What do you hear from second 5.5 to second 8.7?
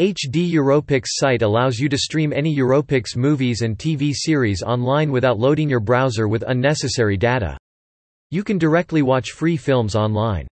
your browser with unnecessary data. You can